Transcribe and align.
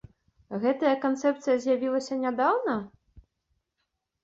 Гэтая 0.63 0.93
канцэпцыя 1.03 1.57
з'явілася 1.67 2.19
нядаўна? 2.23 2.75